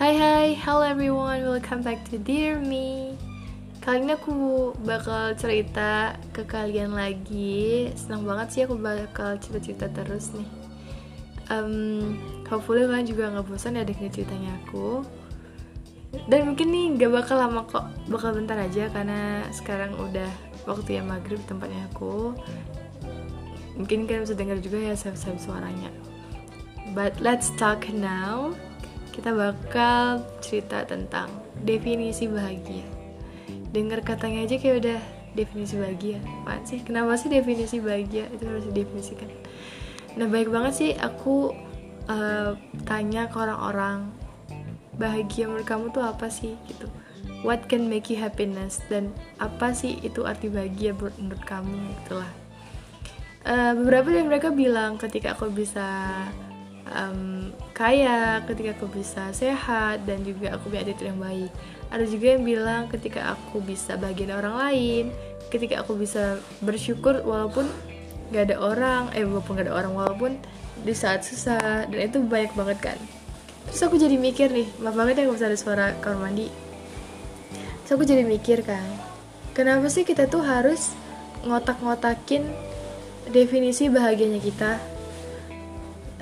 Hai 0.00 0.16
hai, 0.16 0.56
hello 0.56 0.80
everyone, 0.80 1.44
welcome 1.44 1.84
back 1.84 2.00
to 2.08 2.16
Dear 2.16 2.56
Me. 2.56 3.12
Kali 3.84 4.00
ini 4.00 4.16
aku 4.16 4.32
bakal 4.80 5.36
cerita 5.36 6.16
ke 6.32 6.40
kalian 6.48 6.96
lagi. 6.96 7.92
Senang 8.00 8.24
banget 8.24 8.48
sih 8.48 8.60
aku 8.64 8.80
bakal 8.80 9.36
cerita-cerita 9.36 9.92
terus 9.92 10.32
nih. 10.32 10.48
Um, 11.52 12.16
Hopefully 12.48 12.88
kalian 12.88 13.04
juga 13.04 13.28
gak 13.28 13.44
bosan 13.44 13.76
ya 13.76 13.84
dengerin 13.84 14.08
ceritanya 14.08 14.56
aku. 14.64 15.04
Dan 16.32 16.48
mungkin 16.48 16.72
nih 16.72 16.96
gak 16.96 17.12
bakal 17.20 17.36
lama 17.36 17.68
kok, 17.68 17.84
bakal 18.08 18.32
bentar 18.32 18.56
aja 18.56 18.88
Karena 18.88 19.52
sekarang 19.52 20.00
udah 20.00 20.32
waktu 20.64 20.96
yang 20.96 21.12
maghrib 21.12 21.44
tempatnya 21.44 21.92
aku. 21.92 22.32
Mungkin 23.76 24.08
kalian 24.08 24.24
bisa 24.24 24.32
denger 24.32 24.64
juga 24.64 24.80
ya 24.80 24.96
save-save 24.96 25.36
suaranya. 25.36 25.92
But 26.96 27.20
let's 27.20 27.52
talk 27.60 27.84
now 27.92 28.56
kita 29.20 29.36
bakal 29.36 30.24
cerita 30.40 30.80
tentang 30.88 31.28
definisi 31.60 32.24
bahagia. 32.24 32.88
Dengar 33.68 34.00
katanya 34.00 34.48
aja 34.48 34.56
kayak 34.56 34.76
udah 34.80 35.00
definisi 35.36 35.76
bahagia. 35.76 36.24
Apaan 36.40 36.64
sih? 36.64 36.80
Kenapa 36.80 37.20
sih 37.20 37.28
definisi 37.28 37.84
bahagia 37.84 38.32
itu 38.32 38.48
harus 38.48 38.64
didefinisikan? 38.72 39.28
Nah, 40.16 40.24
baik 40.24 40.48
banget 40.48 40.72
sih 40.72 40.90
aku 40.96 41.52
uh, 42.08 42.56
tanya 42.88 43.28
ke 43.28 43.36
orang-orang 43.36 44.08
bahagia 44.96 45.52
menurut 45.52 45.68
kamu 45.68 45.92
tuh 45.92 46.00
apa 46.00 46.32
sih 46.32 46.56
gitu. 46.64 46.88
What 47.44 47.68
can 47.68 47.92
make 47.92 48.08
you 48.08 48.16
happiness 48.16 48.80
dan 48.88 49.12
apa 49.36 49.76
sih 49.76 50.00
itu 50.00 50.24
arti 50.24 50.48
bahagia 50.48 50.96
menurut 50.96 51.44
kamu 51.44 51.76
itulah. 52.08 52.32
Uh, 53.44 53.76
beberapa 53.84 54.16
dari 54.16 54.24
mereka 54.24 54.48
bilang 54.48 54.96
ketika 54.96 55.36
aku 55.36 55.52
bisa 55.52 56.08
um, 56.88 57.52
kaya, 57.76 58.40
ketika 58.48 58.76
aku 58.76 58.86
bisa 58.88 59.28
sehat 59.36 60.04
dan 60.08 60.24
juga 60.24 60.56
aku 60.56 60.72
punya 60.72 60.84
attitude 60.84 61.12
yang 61.12 61.20
baik. 61.20 61.50
Ada 61.90 62.04
juga 62.06 62.26
yang 62.38 62.42
bilang 62.46 62.82
ketika 62.88 63.34
aku 63.34 63.58
bisa 63.60 63.98
bagian 63.98 64.30
orang 64.32 64.54
lain, 64.56 65.04
ketika 65.50 65.82
aku 65.82 65.98
bisa 65.98 66.38
bersyukur 66.62 67.20
walaupun 67.26 67.66
gak 68.30 68.52
ada 68.52 68.56
orang, 68.62 69.02
eh 69.12 69.26
walaupun 69.26 69.58
gak 69.58 69.66
ada 69.66 69.74
orang 69.74 69.92
walaupun 69.92 70.32
di 70.80 70.94
saat 70.94 71.26
susah 71.26 71.90
dan 71.90 71.98
itu 72.00 72.22
banyak 72.22 72.54
banget 72.54 72.78
kan. 72.94 72.98
Terus 73.68 73.82
aku 73.84 73.98
jadi 74.00 74.16
mikir 74.16 74.48
nih, 74.54 74.68
maaf 74.80 74.96
banget 74.96 75.20
ya 75.20 75.24
kalau 75.28 75.38
ada 75.38 75.58
suara 75.58 75.86
kamar 75.98 76.30
mandi. 76.30 76.48
Terus 77.84 77.92
aku 77.98 78.06
jadi 78.06 78.22
mikir 78.22 78.62
kan, 78.62 78.86
kenapa 79.52 79.90
sih 79.90 80.06
kita 80.06 80.30
tuh 80.30 80.46
harus 80.46 80.94
ngotak-ngotakin 81.42 82.46
definisi 83.34 83.90
bahagianya 83.90 84.40
kita 84.42 84.78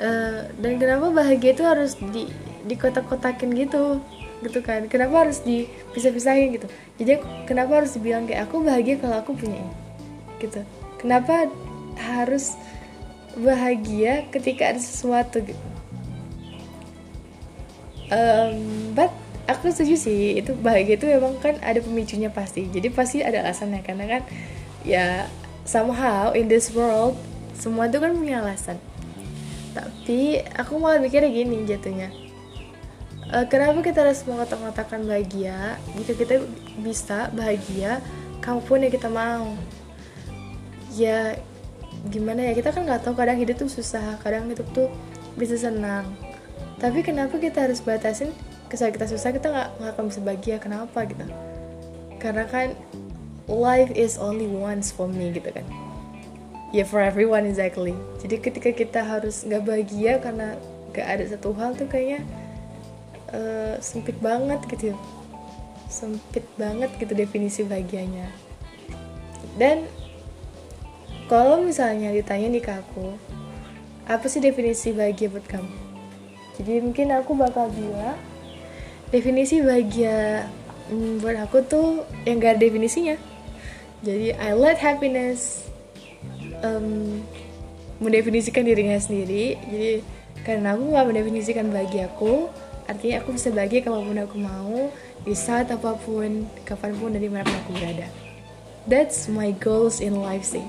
uh, 0.00 0.48
dan 0.60 0.72
kenapa 0.80 1.12
bahagia 1.12 1.52
itu 1.56 1.64
harus 1.64 1.96
di 2.12 2.28
di 2.66 2.74
kotak-kotakin 2.74 3.52
gitu 3.54 4.00
gitu 4.44 4.60
kan? 4.60 4.84
Kenapa 4.90 5.26
harus 5.26 5.40
dipisah-pisahin 5.42 6.60
gitu? 6.60 6.66
Jadi 7.00 7.22
kenapa 7.48 7.84
harus 7.84 7.96
dibilang 7.96 8.28
kayak 8.28 8.48
aku 8.50 8.60
bahagia 8.60 9.00
kalau 9.00 9.16
aku 9.20 9.32
punya 9.32 9.60
ini 9.60 9.74
gitu. 10.40 10.60
Kenapa 11.00 11.48
harus 11.96 12.56
bahagia 13.36 14.28
ketika 14.32 14.72
ada 14.72 14.80
sesuatu 14.80 15.40
gitu? 15.40 15.64
Um, 18.06 18.94
but 18.94 19.10
aku 19.50 19.72
setuju 19.74 19.98
sih 19.98 20.38
itu 20.38 20.54
bahagia 20.54 20.94
itu 20.94 21.10
memang 21.10 21.40
kan 21.40 21.56
ada 21.64 21.80
pemicunya 21.80 22.28
pasti. 22.28 22.68
Jadi 22.68 22.88
pasti 22.92 23.24
ada 23.24 23.40
alasannya 23.42 23.80
karena 23.82 24.04
kan 24.06 24.22
ya 24.86 25.26
somehow 25.66 26.30
in 26.36 26.46
this 26.46 26.70
world 26.70 27.18
semua 27.56 27.88
itu 27.90 27.98
kan 27.98 28.14
punya 28.14 28.44
alasan 28.44 28.78
tapi 29.76 30.40
aku 30.56 30.80
malah 30.80 30.96
mikirnya 30.96 31.28
gini 31.28 31.68
jatuhnya. 31.68 32.08
Uh, 33.28 33.44
kenapa 33.44 33.84
kita 33.84 34.06
harus 34.06 34.24
mengotak-ngotakan 34.24 35.04
bahagia? 35.04 35.76
Jika 36.00 36.12
kita 36.16 36.34
bisa 36.80 37.28
bahagia 37.36 38.00
kapan 38.40 38.62
pun 38.64 38.78
yang 38.80 38.92
kita 38.94 39.12
mau. 39.12 39.52
Ya 40.96 41.36
gimana 42.08 42.48
ya? 42.48 42.52
Kita 42.56 42.72
kan 42.72 42.88
nggak 42.88 43.04
tahu 43.04 43.14
kadang 43.20 43.36
hidup 43.36 43.60
tuh 43.60 43.68
susah 43.68 44.16
kadang 44.24 44.48
hidup 44.48 44.64
tuh 44.72 44.88
bisa 45.36 45.60
senang. 45.60 46.08
Tapi 46.80 47.04
kenapa 47.04 47.36
kita 47.36 47.68
harus 47.68 47.84
batasin 47.84 48.32
kesaat 48.72 48.96
kita 48.96 49.04
susah 49.04 49.28
kita 49.36 49.52
nggak 49.52 49.68
nggak 49.76 49.92
akan 49.92 50.04
bisa 50.08 50.20
bahagia? 50.24 50.56
Kenapa 50.56 51.04
gitu? 51.04 51.26
Karena 52.16 52.48
kan 52.48 52.72
life 53.50 53.92
is 53.92 54.16
only 54.16 54.48
once 54.48 54.90
for 54.90 55.06
me 55.06 55.30
gitu 55.30 55.50
kan 55.54 55.85
ya 56.74 56.82
yeah, 56.82 56.86
for 56.86 56.98
everyone 57.02 57.46
exactly. 57.46 57.94
Jadi 58.22 58.42
ketika 58.42 58.70
kita 58.74 59.00
harus 59.02 59.46
nggak 59.46 59.62
bahagia 59.62 60.18
karena 60.18 60.58
nggak 60.90 61.06
ada 61.06 61.24
satu 61.30 61.54
hal 61.54 61.76
tuh 61.78 61.86
kayaknya 61.86 62.26
uh, 63.30 63.74
sempit 63.78 64.18
banget 64.18 64.58
gitu. 64.70 64.94
Sempit 65.86 66.42
banget 66.58 66.90
gitu 66.98 67.14
definisi 67.14 67.62
bahagianya. 67.62 68.30
Dan 69.56 69.86
kalau 71.26 71.62
misalnya 71.62 72.14
ditanya 72.14 72.46
nih 72.50 72.62
ke 72.62 72.72
aku 72.74 73.14
apa 74.06 74.26
sih 74.30 74.38
definisi 74.38 74.94
bahagia 74.94 75.26
buat 75.30 75.46
kamu? 75.46 75.74
Jadi 76.56 76.72
mungkin 76.80 77.10
aku 77.12 77.34
bakal 77.34 77.68
bilang 77.74 78.16
definisi 79.10 79.60
bahagia 79.60 80.46
hmm, 80.88 81.22
buat 81.22 81.36
aku 81.42 81.62
tuh 81.66 81.88
yang 82.24 82.38
gak 82.38 82.58
ada 82.58 82.62
definisinya. 82.66 83.16
Jadi 84.06 84.32
I 84.38 84.54
let 84.54 84.78
happiness 84.78 85.66
um, 86.62 87.20
mendefinisikan 88.00 88.62
dirinya 88.64 88.96
sendiri. 89.00 89.56
Jadi 89.68 89.92
karena 90.44 90.76
aku 90.76 90.92
nggak 90.92 91.06
mendefinisikan 91.10 91.66
bahagiaku 91.72 92.48
artinya 92.86 93.18
aku 93.18 93.34
bisa 93.34 93.50
bahagia 93.50 93.82
kapan 93.82 94.06
pun 94.06 94.18
aku 94.22 94.36
mau 94.38 94.78
di 95.26 95.34
saat 95.34 95.74
apa 95.74 95.98
pun 95.98 96.46
kapan 96.62 96.94
pun 96.94 97.10
dari 97.10 97.26
mana 97.26 97.48
aku 97.50 97.74
berada. 97.74 98.06
That's 98.86 99.26
my 99.26 99.50
goals 99.58 99.98
in 99.98 100.22
life 100.22 100.46
sih. 100.46 100.62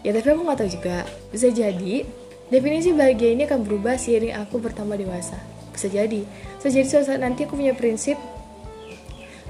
Ya 0.00 0.16
tapi 0.16 0.32
aku 0.32 0.40
nggak 0.40 0.58
tahu 0.64 0.70
juga. 0.72 1.04
Bisa 1.28 1.52
jadi 1.52 2.08
definisi 2.48 2.96
bahagia 2.96 3.36
ini 3.36 3.44
akan 3.44 3.60
berubah 3.68 4.00
seiring 4.00 4.32
aku 4.40 4.56
bertambah 4.56 4.96
dewasa. 4.96 5.36
Bisa 5.76 5.92
jadi. 5.92 6.24
Bisa 6.56 6.68
jadi 6.72 6.86
suatu 6.88 7.12
saat 7.12 7.20
nanti 7.20 7.44
aku 7.44 7.60
punya 7.60 7.76
prinsip 7.76 8.16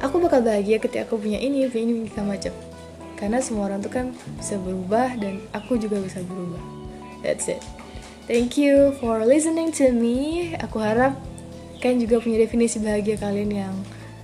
aku 0.01 0.17
bakal 0.19 0.41
bahagia 0.41 0.81
ketika 0.81 1.05
aku 1.05 1.21
punya 1.21 1.39
ini 1.39 1.69
punya 1.69 1.85
ini 1.85 1.93
punya 2.09 2.25
macam 2.25 2.53
karena 3.21 3.39
semua 3.45 3.69
orang 3.69 3.85
tuh 3.85 3.93
kan 3.93 4.17
bisa 4.41 4.57
berubah 4.57 5.13
dan 5.21 5.45
aku 5.53 5.77
juga 5.77 6.01
bisa 6.01 6.25
berubah. 6.25 6.61
That's 7.21 7.53
it. 7.53 7.61
Thank 8.25 8.57
you 8.57 8.97
for 8.97 9.21
listening 9.29 9.77
to 9.77 9.93
me. 9.93 10.51
Aku 10.57 10.81
harap 10.81 11.21
kalian 11.85 12.01
juga 12.01 12.25
punya 12.25 12.41
definisi 12.41 12.81
bahagia 12.81 13.21
kalian 13.21 13.51
yang 13.53 13.77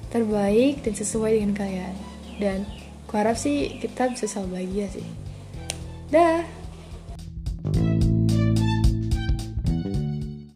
terbaik 0.08 0.80
dan 0.80 0.96
sesuai 0.96 1.36
dengan 1.36 1.52
kalian. 1.52 1.94
Dan 2.40 2.64
aku 3.04 3.12
harap 3.20 3.36
sih 3.36 3.76
kita 3.76 4.08
bisa 4.16 4.24
selalu 4.24 4.48
bahagia 4.56 4.86
sih. 4.96 5.08
Dah 6.08 6.46